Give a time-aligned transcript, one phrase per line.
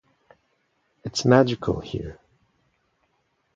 [1.03, 2.17] It's magical here...